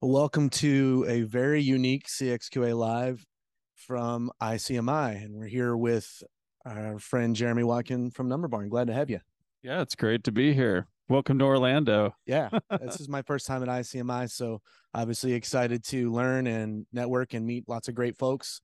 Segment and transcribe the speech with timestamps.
[0.00, 3.26] Welcome to a very unique CXQA Live
[3.74, 5.24] from ICMI.
[5.24, 6.22] And we're here with
[6.64, 8.68] our friend Jeremy Watkin from NumberBarn.
[8.68, 9.20] Glad to have you.
[9.62, 10.86] Yeah, it's great to be here.
[11.08, 12.14] Welcome to Orlando.
[12.26, 12.50] Yeah,
[12.82, 14.30] this is my first time at ICMI.
[14.30, 14.60] So
[14.92, 18.60] obviously excited to learn and network and meet lots of great folks.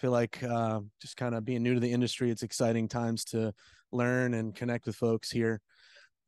[0.00, 3.52] Feel like uh, just kind of being new to the industry, it's exciting times to
[3.90, 5.60] learn and connect with folks here.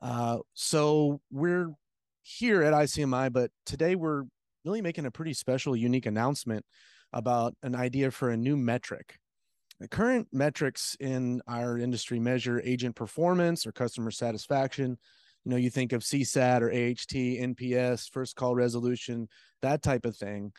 [0.02, 1.68] Uh, so we're
[2.22, 4.24] here at ICMI, but today we're
[4.64, 6.64] really making a pretty special, unique announcement
[7.12, 9.18] about an idea for a new metric.
[9.78, 14.98] The current metrics in our industry measure agent performance or customer satisfaction.
[15.44, 19.28] You know, you think of CSAT or AHT, NPS, first call resolution,
[19.62, 20.52] that type of thing.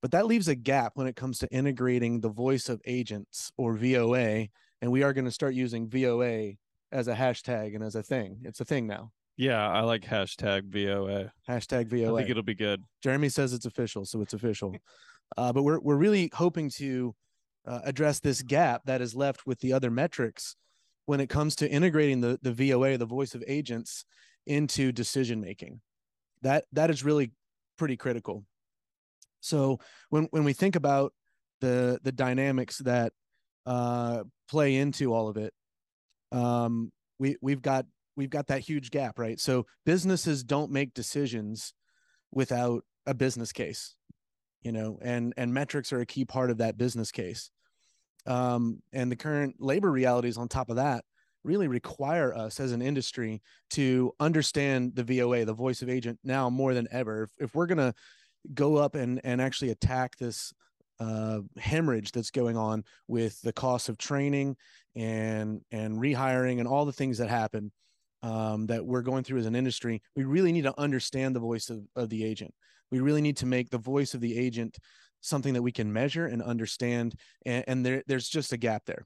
[0.00, 3.74] But that leaves a gap when it comes to integrating the voice of agents or
[3.74, 4.48] VOA.
[4.80, 6.52] And we are going to start using VOA
[6.92, 8.38] as a hashtag and as a thing.
[8.44, 9.10] It's a thing now.
[9.36, 11.32] Yeah, I like hashtag VOA.
[11.48, 12.14] Hashtag VOA.
[12.14, 12.82] I think it'll be good.
[13.02, 14.74] Jeremy says it's official, so it's official.
[15.36, 17.14] uh, but we're we're really hoping to
[17.64, 20.56] uh, address this gap that is left with the other metrics
[21.06, 24.04] when it comes to integrating the the VOA, the voice of agents,
[24.46, 25.80] into decision making.
[26.42, 27.30] That that is really
[27.76, 28.44] pretty critical.
[29.40, 31.12] So when when we think about
[31.60, 33.12] the the dynamics that
[33.66, 35.52] uh, play into all of it,
[36.32, 37.86] um, we we've got
[38.16, 39.38] we've got that huge gap, right?
[39.38, 41.72] So businesses don't make decisions
[42.32, 43.94] without a business case,
[44.62, 47.50] you know, and and metrics are a key part of that business case.
[48.26, 51.04] Um, and the current labor realities on top of that
[51.44, 56.50] really require us as an industry to understand the VOA, the voice of agent, now
[56.50, 57.22] more than ever.
[57.22, 57.94] If, if we're gonna
[58.54, 60.52] go up and and actually attack this
[61.00, 64.56] uh, hemorrhage that's going on with the cost of training
[64.96, 67.70] and and rehiring and all the things that happen
[68.22, 71.70] um, that we're going through as an industry, we really need to understand the voice
[71.70, 72.52] of, of the agent.
[72.90, 74.78] We really need to make the voice of the agent
[75.20, 77.14] something that we can measure and understand.
[77.44, 79.04] And, and there, there's just a gap there.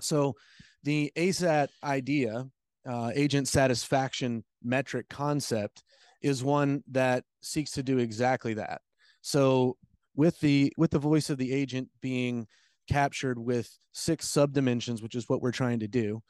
[0.00, 0.36] So
[0.82, 2.46] the ASAT idea,
[2.88, 5.82] uh, agent satisfaction metric concept,
[6.22, 8.80] is one that seeks to do exactly that.
[9.22, 9.76] So
[10.14, 12.46] with the with the voice of the agent being
[12.88, 16.22] captured with six subdimensions, which is what we're trying to do.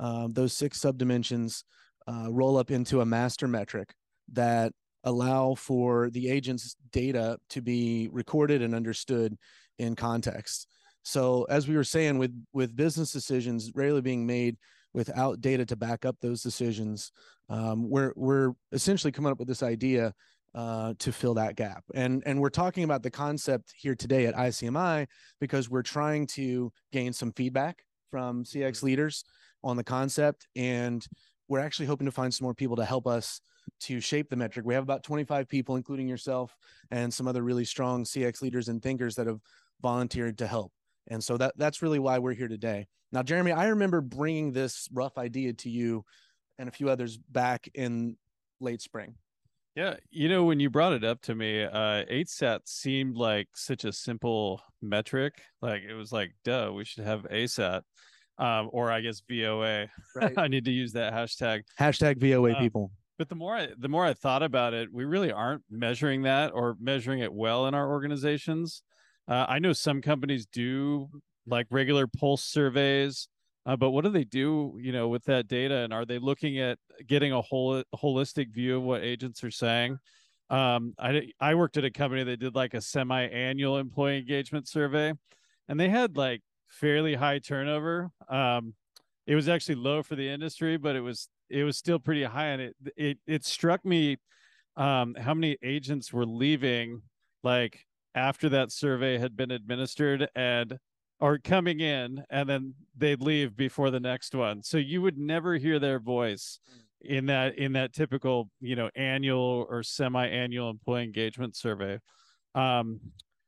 [0.00, 1.64] Um, those six subdimensions
[2.06, 3.94] uh, roll up into a master metric
[4.32, 4.72] that
[5.04, 9.36] allow for the agent's data to be recorded and understood
[9.78, 10.66] in context.
[11.02, 14.56] So as we were saying with with business decisions rarely being made
[14.98, 17.12] without data to back up those decisions,
[17.48, 20.12] um, we're we're essentially coming up with this idea
[20.56, 21.84] uh, to fill that gap.
[21.94, 25.06] And and we're talking about the concept here today at ICMI
[25.40, 29.24] because we're trying to gain some feedback from CX leaders
[29.62, 31.06] on the concept and
[31.48, 33.40] we're actually hoping to find some more people to help us
[33.80, 34.66] to shape the metric.
[34.66, 36.54] We have about 25 people, including yourself
[36.90, 39.40] and some other really strong CX leaders and thinkers that have
[39.80, 40.72] volunteered to help.
[41.08, 42.86] And so that that's really why we're here today.
[43.12, 46.04] Now, Jeremy, I remember bringing this rough idea to you
[46.58, 48.16] and a few others back in
[48.60, 49.14] late spring.
[49.74, 53.84] Yeah, you know, when you brought it up to me, uh, ASAT seemed like such
[53.84, 55.40] a simple metric.
[55.62, 57.82] Like it was like, duh, we should have ASAT
[58.38, 59.88] um, or I guess VOA.
[60.14, 60.34] Right.
[60.36, 61.62] I need to use that hashtag.
[61.78, 62.90] Hashtag VOA um, people.
[63.18, 66.52] But the more I, the more I thought about it, we really aren't measuring that
[66.54, 68.82] or measuring it well in our organizations.
[69.28, 71.08] Uh, I know some companies do
[71.46, 73.28] like regular pulse surveys,
[73.66, 75.76] uh, but what do they do, you know, with that data?
[75.76, 79.98] And are they looking at getting a whole holistic view of what agents are saying?
[80.48, 85.12] Um, I I worked at a company that did like a semi-annual employee engagement survey,
[85.68, 88.10] and they had like fairly high turnover.
[88.30, 88.74] Um,
[89.26, 92.46] it was actually low for the industry, but it was it was still pretty high,
[92.46, 94.16] and it it it struck me
[94.76, 97.02] um, how many agents were leaving
[97.42, 97.86] like
[98.18, 100.78] after that survey had been administered and
[101.20, 104.62] are coming in and then they'd leave before the next one.
[104.62, 106.60] So you would never hear their voice
[107.00, 111.98] in that in that typical you know annual or semi-annual employee engagement survey.
[112.54, 113.00] Um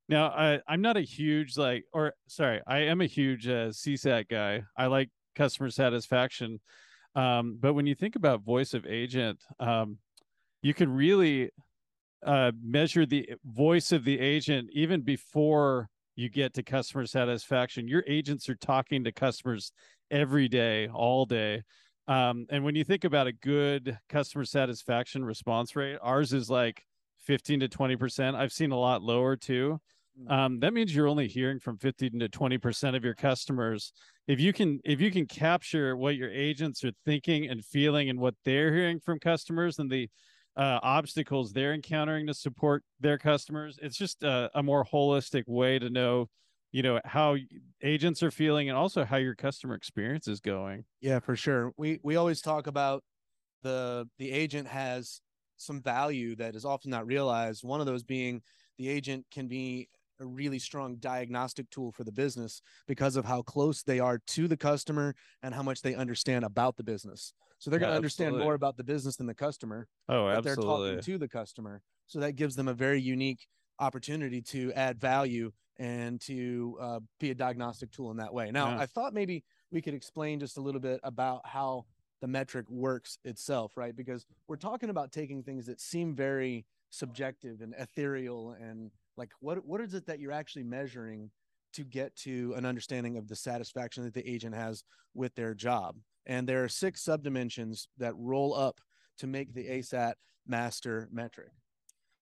[0.08, 4.28] now, I, I'm not a huge like, or sorry, I am a huge uh, CSAT
[4.28, 4.64] guy.
[4.76, 6.58] I like customer satisfaction,
[7.14, 9.98] um, but when you think about voice of agent, um,
[10.62, 11.50] you can really
[12.24, 17.88] uh, measure the voice of the agent even before you get to customer satisfaction.
[17.88, 19.72] Your agents are talking to customers
[20.10, 21.62] every day, all day.
[22.08, 26.84] Um, and when you think about a good customer satisfaction response rate, ours is like
[27.20, 28.34] 15 to 20%.
[28.34, 29.80] I've seen a lot lower too.
[30.20, 30.30] Mm.
[30.30, 33.92] um, that means you're only hearing from 15 to 20 percent of your customers
[34.26, 38.18] if you can if you can capture what your agents are thinking and feeling and
[38.18, 40.08] what they're hearing from customers and the
[40.60, 45.78] uh, obstacles they're encountering to support their customers it's just a, a more holistic way
[45.78, 46.28] to know
[46.70, 47.34] you know how
[47.82, 51.72] agents are feeling and also how your customer experience is going Yeah, for sure.
[51.76, 53.02] We we always talk about
[53.62, 55.20] the the agent has
[55.56, 57.64] some value that is often not realized.
[57.64, 58.42] One of those being
[58.78, 59.88] the agent can be
[60.20, 64.46] a really strong diagnostic tool for the business because of how close they are to
[64.46, 67.32] the customer and how much they understand about the business.
[67.58, 70.56] So they're going to understand more about the business than the customer, oh but they're
[70.56, 71.82] talking to the customer.
[72.06, 73.46] So that gives them a very unique
[73.78, 78.50] opportunity to add value and to uh, be a diagnostic tool in that way.
[78.50, 78.80] Now, Yeah.
[78.80, 81.86] I thought maybe we could explain just a little bit about how
[82.20, 83.96] the metric works itself, right?
[83.96, 88.90] Because we're talking about taking things that seem very subjective and ethereal and
[89.20, 91.30] like what what is it that you're actually measuring
[91.74, 94.82] to get to an understanding of the satisfaction that the agent has
[95.14, 95.94] with their job.
[96.26, 98.80] And there are six subdimensions that roll up
[99.18, 100.14] to make the ASAT
[100.46, 101.50] master metric.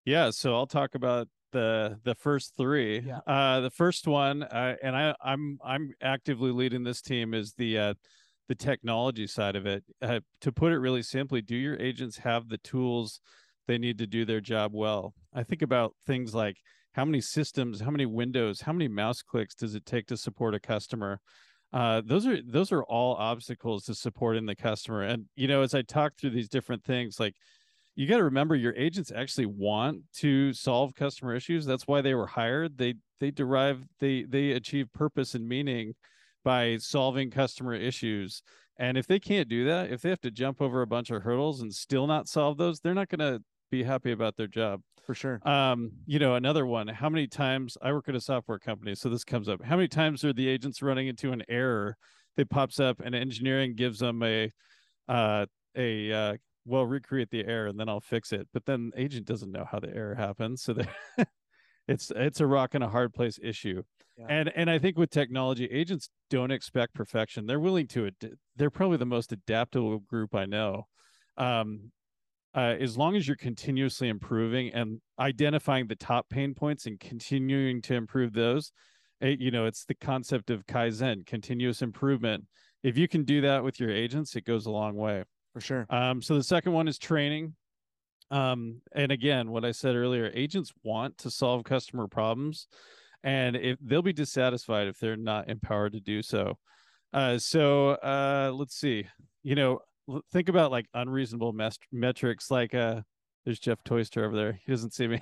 [0.05, 3.01] Yeah, so I'll talk about the the first three.
[3.01, 3.21] Yeah.
[3.27, 7.79] Uh, the first one, uh, and I I'm I'm actively leading this team is the
[7.79, 7.95] uh,
[8.49, 9.85] the technology side of it.
[10.03, 13.21] Uh, to put it really simply, do your agents have the tools
[13.69, 15.15] they need to do their job well?
[15.33, 16.57] I think about things like
[16.99, 20.53] how many systems, how many windows, how many mouse clicks does it take to support
[20.53, 21.21] a customer?
[21.73, 25.03] Uh, those are those are all obstacles to supporting the customer.
[25.03, 27.37] And you know, as I talk through these different things, like
[27.95, 32.15] you got to remember your agents actually want to solve customer issues that's why they
[32.15, 35.95] were hired they they derive they they achieve purpose and meaning
[36.45, 38.41] by solving customer issues
[38.79, 41.23] and if they can't do that if they have to jump over a bunch of
[41.23, 44.81] hurdles and still not solve those they're not going to be happy about their job
[45.09, 45.41] For sure.
[45.49, 49.09] um you know another one how many times i work at a software company so
[49.09, 51.97] this comes up how many times are the agents running into an error
[52.37, 54.51] that pops up and engineering gives them a
[55.09, 55.47] uh
[55.79, 59.51] a uh well recreate the error and then i'll fix it but then agent doesn't
[59.51, 60.87] know how the error happens so they
[61.89, 63.83] it's it's a rock and a hard place issue
[64.19, 64.27] Yeah.
[64.29, 68.69] and and i think with technology agents don't expect perfection they're willing to ad- they're
[68.71, 70.87] probably the most adaptable group i know
[71.39, 71.93] um
[72.55, 77.83] uh, as long as you're continuously improving and identifying the top pain points and continuing
[77.83, 78.73] to improve those
[79.21, 82.45] it, you know it's the concept of kaizen continuous improvement
[82.83, 85.87] if you can do that with your agents it goes a long way For sure.
[85.91, 87.55] um, so the second one is training.
[88.31, 92.69] Um, and again, what I said earlier, agents want to solve customer problems,
[93.25, 96.59] and if they'll be dissatisfied if they're not empowered to do so.
[97.15, 99.07] Uh, so uh, let's see.
[99.43, 99.81] You know,
[100.33, 101.55] think about like unreasonable
[101.93, 102.51] metrics.
[102.51, 103.03] Like, uh,
[103.45, 104.61] there's Jeff Toister over there.
[104.65, 105.21] He doesn't see me.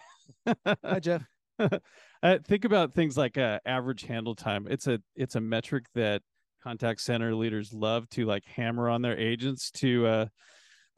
[0.85, 1.25] Hi, Jeff.
[1.59, 4.67] uh, think about things like uh, average handle time.
[4.69, 6.23] It's a it's a metric that
[6.63, 10.27] contact center leaders love to like hammer on their agents to uh,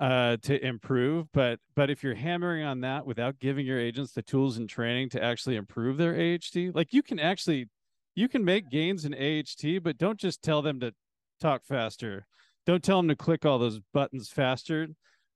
[0.00, 1.26] uh, to improve.
[1.32, 5.10] But but if you're hammering on that without giving your agents the tools and training
[5.10, 7.66] to actually improve their AHT, like you can actually
[8.14, 10.92] you can make gains in AHT, but don't just tell them to
[11.40, 12.26] talk faster.
[12.68, 14.88] Don't tell them to click all those buttons faster.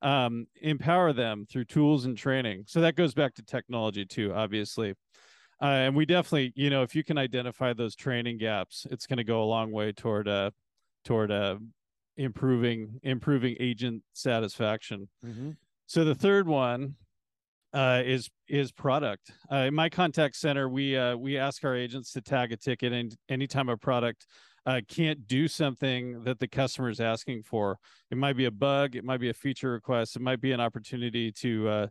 [0.02, 2.64] Um, empower them through tools and training.
[2.66, 4.90] So that goes back to technology too, obviously.
[5.62, 9.16] Uh, and we definitely, you know, if you can identify those training gaps, it's going
[9.16, 10.50] to go a long way toward uh
[11.06, 11.56] toward uh
[12.18, 15.08] improving improving agent satisfaction.
[15.24, 15.56] Mhm.
[15.86, 16.96] So the third one
[17.72, 19.32] uh, is is product.
[19.50, 22.92] Uh, in my contact center, we uh, we ask our agents to tag a ticket
[22.92, 24.26] and anytime a product
[24.66, 27.78] uh, can't do something that the customer is asking for.
[28.10, 30.60] It might be a bug, it might be a feature request, it might be an
[30.60, 31.86] opportunity to uh,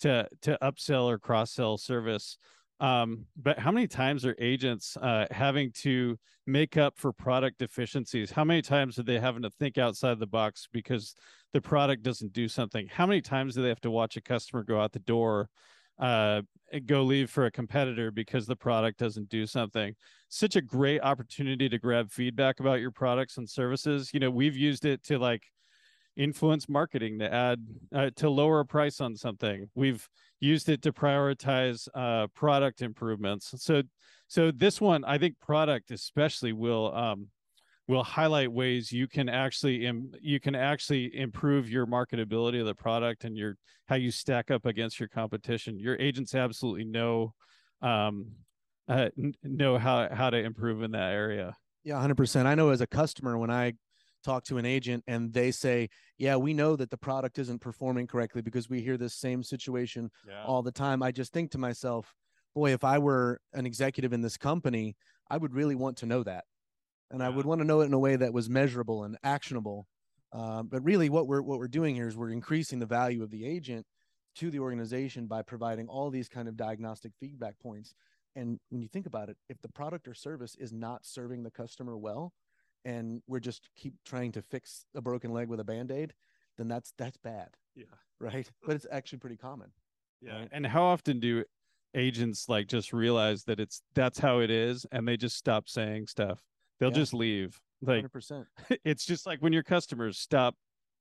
[0.00, 2.38] to to upsell or cross sell service.
[2.78, 8.30] Um, but how many times are agents uh, having to make up for product deficiencies?
[8.30, 11.14] How many times are they having to think outside the box because
[11.52, 12.86] the product doesn't do something?
[12.90, 15.48] How many times do they have to watch a customer go out the door,
[15.98, 16.42] uh,
[16.84, 19.94] go leave for a competitor because the product doesn't do something?
[20.28, 24.10] Such a great opportunity to grab feedback about your products and services.
[24.12, 25.44] You know, we've used it to like
[26.16, 29.68] influence marketing to add uh, to lower a price on something.
[29.74, 30.06] We've
[30.40, 33.54] used it to prioritize uh, product improvements.
[33.58, 33.82] So,
[34.28, 37.28] so this one, I think product especially will um,
[37.88, 42.74] will highlight ways you can actually Im- you can actually improve your marketability of the
[42.74, 43.56] product and your
[43.86, 45.78] how you stack up against your competition.
[45.78, 47.34] Your agents absolutely know
[47.82, 48.26] um,
[48.88, 49.08] uh,
[49.42, 51.56] know how how to improve in that area.
[51.84, 52.46] Yeah, 100%.
[52.46, 53.74] I know as a customer, when I
[54.26, 58.06] talk to an agent and they say, Yeah, we know that the product isn't performing
[58.06, 60.44] correctly because we hear this same situation Yeah.
[60.44, 61.02] all the time.
[61.02, 62.14] I just think to myself,
[62.54, 64.96] boy, if I were an executive in this company,
[65.30, 66.44] I would really want to know that.
[67.10, 69.86] And I would want to know it in a way that was measurable and actionable.
[70.32, 73.30] Um, but really what we're what we're doing here is we're increasing the value of
[73.30, 73.86] the agent
[74.36, 77.94] to the organization by providing all these kind of diagnostic feedback points.
[78.34, 81.50] And when you think about it, if the product or service is not serving the
[81.50, 82.32] customer well,
[82.86, 86.14] and we're just keep trying to fix a broken leg with a band-aid,
[86.56, 87.48] then that's that's bad.
[87.74, 87.84] Yeah.
[88.20, 88.48] Right.
[88.64, 89.70] But it's actually pretty common.
[90.22, 90.38] Yeah.
[90.38, 90.48] Right.
[90.52, 91.44] And how often do
[91.94, 96.06] agents like just realize that it's that's how it is and they just stop saying
[96.06, 96.40] stuff?
[96.78, 96.94] They'll Yeah.
[96.96, 97.60] just leave.
[97.82, 98.46] Like Hundred percent.
[98.84, 100.54] it's just like when your customers stop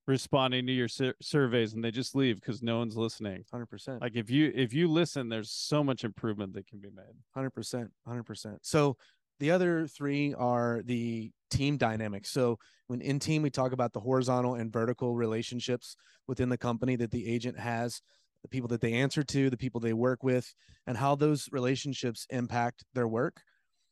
[0.08, 3.46] responding to your sur- surveys and they just leave because no one's listening.
[3.52, 4.02] Hundred percent.
[4.02, 7.16] Like if you if you listen, there's so much improvement that can be made.
[7.34, 8.58] Hundred percent, hundred percent.
[8.64, 8.98] So
[9.40, 12.32] the other three are the team dynamics.
[12.32, 15.96] So when in team, we talk about the horizontal and vertical relationships
[16.28, 18.02] within the company that the agent has,
[18.42, 20.54] the people that they answer to, the people they work with,
[20.88, 23.42] and how those relationships impact their work.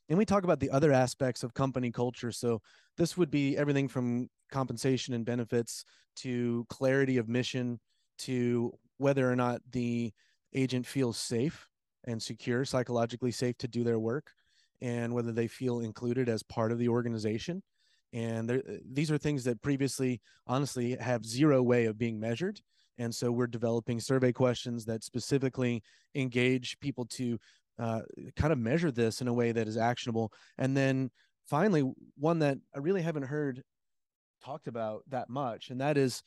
[0.10, 2.32] And we talk about the other aspects of company culture.
[2.32, 2.62] So
[2.98, 5.86] this would be everything from compensation and benefits
[6.18, 7.80] to clarity of mission
[8.20, 10.14] to whether or not the
[10.54, 11.68] agent feels safe
[12.06, 14.32] and secure, psychologically safe to do their work,
[14.84, 17.64] and whether they feel included as part of the organization.
[18.12, 22.60] And these are things that previously, honestly, have zero way of being measured.
[23.00, 25.82] And so we're developing survey questions that specifically
[26.14, 27.40] engage people to
[27.80, 28.02] uh,
[28.36, 30.32] kind of measure this in a way that is actionable.
[30.60, 31.10] And then
[31.50, 33.64] finally, one that I really haven't heard
[34.44, 36.22] talked about that much, and that is,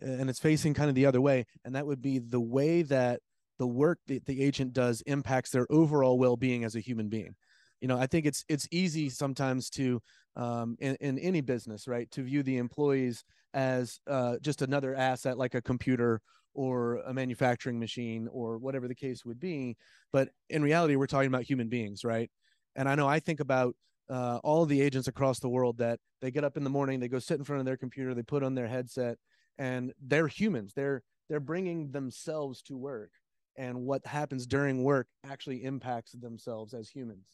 [0.00, 3.20] and it's facing kind of the other way, and that would be the way that
[3.58, 7.34] the work that the agent does impacts their overall well-being as a human being
[7.80, 10.00] you know i think it's it's easy sometimes to
[10.36, 15.38] um, in, in any business right to view the employees as uh, just another asset
[15.38, 16.20] like a computer
[16.52, 19.76] or a manufacturing machine or whatever the case would be
[20.12, 22.30] but in reality we're talking about human beings right?
[22.74, 23.74] And i know i think about
[24.08, 27.08] uh, all the agents across the world that they get up in the morning they
[27.08, 29.16] go sit in front of their computer they put on their headset
[29.58, 30.72] and they're humans.
[30.74, 33.10] They're they're bringing themselves to work
[33.56, 37.26] and what happens during work actually impacts themselves as humans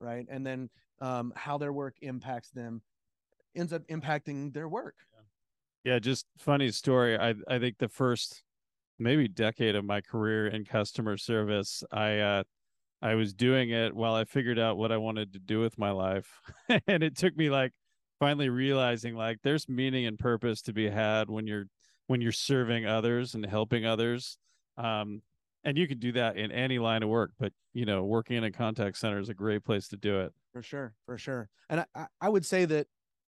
[0.00, 0.68] right and then
[1.00, 2.82] um, how their work impacts them
[3.54, 4.96] ends up impacting their work
[5.84, 7.18] Yeah, just funny story.
[7.18, 8.42] I I think the first
[8.98, 12.42] maybe decade of my career in customer service, I uh
[13.02, 15.90] I was doing it while I figured out what I wanted to do with my
[15.90, 16.28] life.
[16.86, 17.72] and it took me like
[18.20, 21.66] finally realizing like there's meaning and purpose to be had when you're
[22.08, 24.38] when you're serving others and helping others.
[24.76, 25.22] Um
[25.64, 28.44] and you can do that in any line of work, but you know, working in
[28.44, 30.32] a contact center is a great place to do it.
[30.52, 32.86] for sure for sure and I- I, I would say that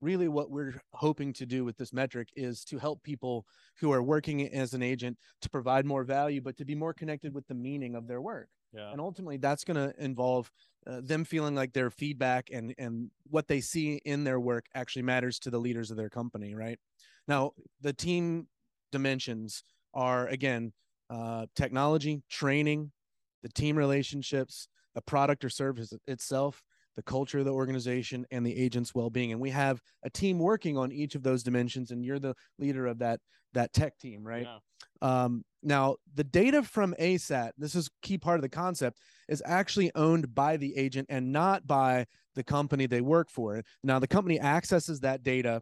[0.02, 3.46] really what we're hoping to do with this metric is to help people
[3.80, 7.32] who are working as an agent to provide more value but to be more connected
[7.34, 8.92] with the meaning of their work Yeah.
[8.92, 10.52] and ultimately that's going to involve
[10.86, 15.02] uh, them feeling like their feedback and and what they see in their work actually
[15.02, 16.78] matters to the leaders of their company right
[17.26, 18.48] now the team
[18.92, 19.64] dimensions
[19.94, 20.72] are again
[21.10, 22.90] uh, technology training
[23.42, 26.62] the team relationships the product or service itself
[26.96, 30.76] the culture of the organization and the agent's well-being and we have a team working
[30.76, 33.20] on each of those dimensions and you're the leader of that
[33.52, 34.46] that tech team right
[35.02, 35.24] Yeah.
[35.24, 39.90] um, now, the data from ASAT, this is key part of the concept, is actually
[39.96, 43.60] owned by the agent and not by the company they work for.
[43.82, 45.60] Now, the company accesses that data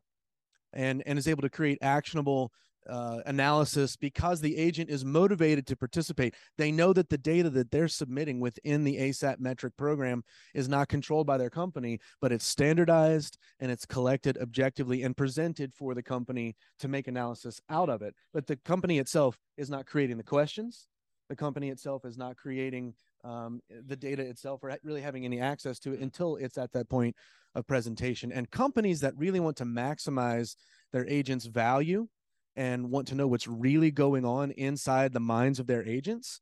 [0.74, 2.52] and, and is able to create actionable
[2.88, 6.34] uh, analysis because the agent is motivated to participate.
[6.58, 10.22] They know that the data that they're submitting within the ASAT metric program
[10.54, 15.72] is not controlled by their company, but it's standardized and it's collected objectively and presented
[15.72, 18.14] for the company to make analysis out of it.
[18.32, 20.86] But the company itself is not creating the questions.
[21.28, 25.78] The company itself is not creating um, the data itself or really having any access
[25.80, 27.16] to it until it's at that point
[27.54, 28.30] of presentation.
[28.32, 30.56] And companies that really want to maximize
[30.92, 32.08] their agents' value
[32.56, 36.40] and want to know what's really going on inside the minds of their agents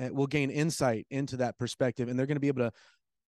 [0.00, 2.72] uh, will gain insight into that perspective and they're going to be able to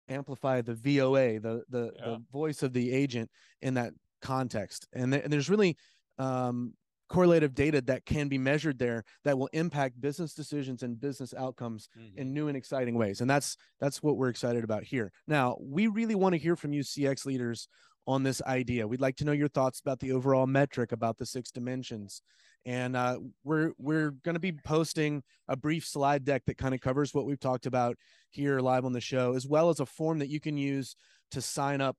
[0.08, 2.04] amplify the VOA, the the, Yeah.
[2.10, 3.30] the voice of the agent
[3.62, 4.86] in that context.
[4.92, 5.76] And, th- and there's really
[6.18, 6.74] um,
[7.08, 11.88] correlative data that can be measured there that will impact business decisions and business outcomes
[12.16, 13.20] in new and exciting ways.
[13.20, 15.12] And that's that's what we're excited about here.
[15.26, 17.68] Now, we really want to hear from you CX leaders
[18.06, 18.86] on this idea.
[18.86, 22.22] We'd like to know your thoughts about the overall metric about the six dimensions.
[22.64, 26.80] And uh, we're we're going to be posting a brief slide deck that kind of
[26.80, 27.96] covers what we've talked about
[28.30, 30.96] here live on the show, as well as a form that you can use
[31.30, 31.96] to sign up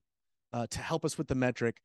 [0.54, 1.78] uh, to help us with the metric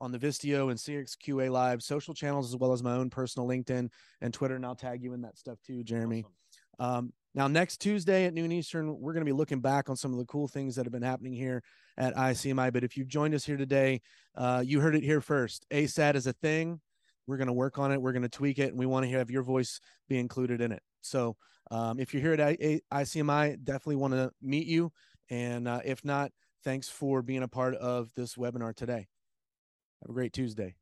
[0.00, 3.90] on the Vistio and CXQA Live social channels, as well as my own personal LinkedIn
[4.22, 4.56] and Twitter.
[4.56, 6.24] And I'll tag you in that stuff too, Jeremy.
[6.80, 10.12] Um, now, next Tuesday at noon Eastern, we're going to be looking back on some
[10.12, 11.62] of the cool things that have been happening here
[11.96, 12.72] at ICMI.
[12.72, 14.00] But if you've joined us here today,
[14.34, 15.64] uh, you heard it here first.
[15.70, 16.80] ASAT is a thing.
[17.28, 18.02] We're going to work on it.
[18.02, 20.72] We're going to tweak it, and we want to have your voice be included in
[20.72, 20.82] it.
[21.02, 21.36] So
[21.70, 22.58] um, if you're here at
[22.92, 24.90] ICMI, definitely want to meet you.
[25.28, 26.32] And uh, if not,
[26.64, 29.06] thanks for being a part of this webinar today.
[30.02, 30.74] Have a great Tuesday.